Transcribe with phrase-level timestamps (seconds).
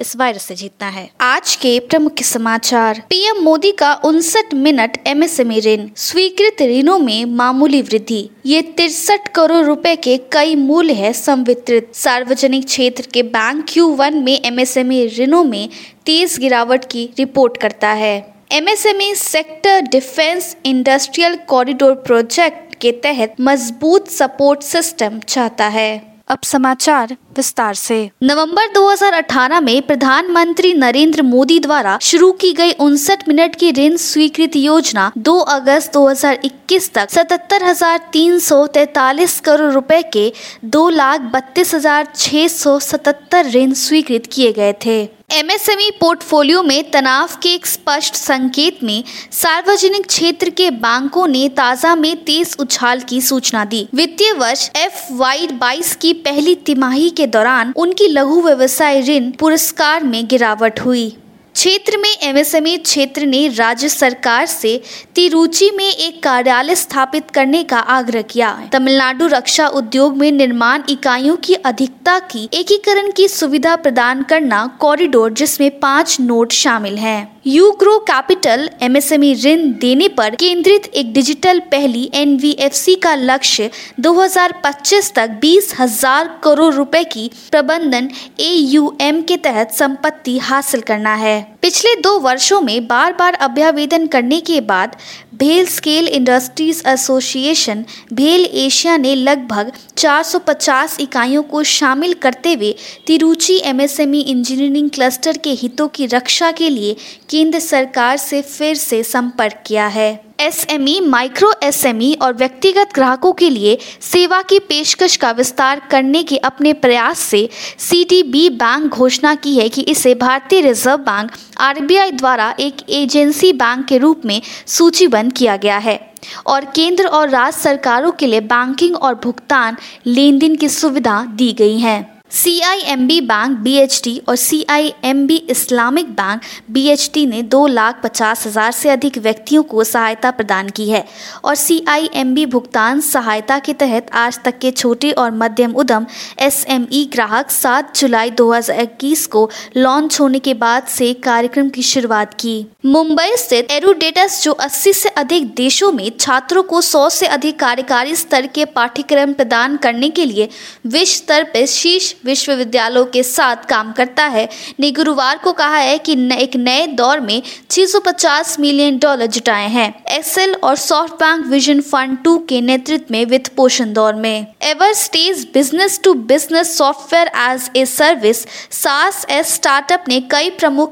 [0.00, 5.60] इस वायरस से जीतना है। आज के प्रमुख समाचार। पीएम मोदी का उनसठ मिनट एमएसएमई
[5.60, 11.94] ऋण। स्वीकृत ऋणों में मामूली वृद्धि। ये तिरसठ करोड़ रुपए के कई मूल्य है संवितरित।
[11.94, 15.68] सार्वजनिक क्षेत्र के बैंक क्यू वन में एमएसएमई ऋणों में
[16.06, 24.08] तेज गिरावट की रिपोर्ट करता है। MSME sector defence industrial corridor project के तहत मज़बूत
[24.08, 31.98] सपोर्ट सिस्टम चाहता है। अब समाचार विस्तार से। नवंबर 2018 में प्रधानमंत्री नरेंद्र मोदी द्वारा
[32.02, 37.98] शुरू की गई उनसठ मिनट की ऋण स्वीकृत योजना 2 अगस्त 2021 तक सतहत्तर हज़ार
[38.12, 40.32] तीन सौ तैतालीस करोड़ रुपए के
[40.66, 46.90] दो लाख बत्तीस हज़ार छह सौ सतहत्तर ऋण स्वीकृत किए गए थे। एमएसएमई पोर्टफोलियो में
[46.90, 53.00] तनाव के एक स्पष्ट संकेत में सार्वजनिक क्षेत्र के बैंकों ने ताज़ा में तेज उछाल
[53.00, 58.42] की सूचना दी। वित्तीय वर्ष एफ़ वाई बाईस की पहली तिमाही के दौरान उनकी लघु
[58.42, 61.16] व्यवसाय ऋण पुरस्कार में गिरावट हुई।
[61.54, 64.80] क्षेत्र में एमएसएमई क्षेत्र ने राज्य सरकार से
[65.14, 71.36] तिरुचि में एक कार्यालय स्थापित करने का आग्रह किया। तमिलनाडु रक्षा उद्योग में निर्माण इकाइयों
[71.36, 77.70] की अधिकता की एकीकरण की सुविधा प्रदान करना कॉरिडोर जिसमें पाँच नोट शामिल हैं। यू
[77.70, 85.38] ग्रो कैपिटल एमएसएमई ऋण देने पर केंद्रित एक डिजिटल पहली एनवीएफसी का लक्ष्य 2025 तक
[85.40, 88.10] बीस हज़ार करोड़ रुपए की प्रबंधन
[88.40, 94.40] एयूएम के तहत संपत्ति हासिल करना है। पिछले दो वर्षों में बार बार अभ्यावेदन करने
[94.40, 94.96] के बाद
[95.34, 102.74] भेल स्केल इंडस्ट्रीज़ एसोसिएशन भेल एशिया ने लगभग 450 इकाइयों को शामिल करते हुए
[103.06, 106.96] तिरुचि एमएसएमई इंजीनियरिंग क्लस्टर के हितों की रक्षा के लिए
[107.30, 113.50] केंद्र सरकार से फिर से संपर्क किया है। एसएमई, माइक्रो एसएमई और व्यक्तिगत ग्राहकों के
[113.50, 117.48] लिए सेवा की पेशकश का विस्तार करने के अपने प्रयास से
[117.78, 123.86] सीडीबी बैंक घोषणा की है कि इसे भारतीय रिज़र्व बैंक आरबीआई द्वारा एक एजेंसी बैंक
[123.86, 126.14] के रूप में सूचीबद्ध किया गया है
[126.46, 129.76] और केंद्र और राज्य सरकारों के लिए बैंकिंग और भुगतान
[130.06, 134.16] लेन देन की सुविधा दी गई है। C I M B bank B H T
[134.28, 138.70] और C I M B Islamic bank B H T ने दो लाख पचास हज़ार
[138.72, 141.04] से अधिक व्यक्तियों को सहायता प्रदान की है
[141.44, 145.74] और सी आई एम बी भुगतान सहायता के तहत आज तक के छोटे और मध्यम
[145.74, 146.06] उद्यम
[146.40, 151.12] एस एम ई ग्राहक सात जुलाई दो हज़ार इक्कीस को लॉन्च होने के बाद से
[151.24, 152.54] कार्यक्रम की शुरुआत की।
[152.86, 158.16] मुंबई स्थित एरोडेटस जो 80 से अधिक देशों में छात्रों को 100 से अधिक कार्यकारी
[158.16, 160.48] स्तर के पाठ्यक्रम प्रदान करने के लिए
[160.86, 164.48] विश्व स्तर पर शीर्ष विश्वविद्यालयों के साथ काम करता है।
[164.80, 169.68] ने गुरुवार को कहा है कि न, एक नए दौर में 650 मिलियन डॉलर जुटाए
[169.68, 174.46] हैं। एक्सेल और soft bank vision fund two के नेतृत्व में वित्त पोषण दौर में।
[174.62, 180.90] Ever stage business to business software as a service SaaS S startup ने कई प्रमुख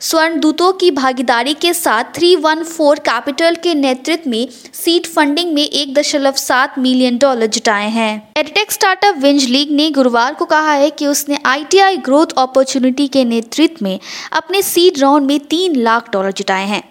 [0.00, 5.94] स्वर्ण दूतों की भागीदारी के साथ 314 कैपिटल के नेतृत्व में सीट फंडिंग में एक
[5.94, 10.90] दशमलव सात मिलियन डॉलर जुटाए हैं। एडटेक स्टार्टअप विंज लीग ने गुरुवार को कहा है
[10.90, 13.98] कि उसने आईटीआई ग्रोथ अपॉर्चुनिटी के नेतृत्व में
[14.32, 16.82] अपने सीड राउंड में तीन लाख डॉलर जुटाए हैं,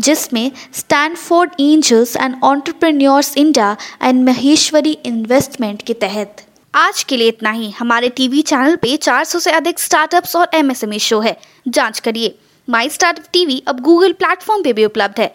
[0.00, 6.44] जिसमें Stanford angels and entrepreneurs India and Maheshwari investment के तहत।
[6.74, 10.98] आज के लिए इतना ही। हमारे टीवी चैनल पे 400 से अधिक स्टार्टअप्स और एमएसएमई
[10.98, 11.36] शो है।
[11.68, 12.38] जाँच करिए।
[12.68, 15.34] माई स्टार्टअप टीवी अब गूगल प्लेटफॉर्म पे भी उपलब्ध है।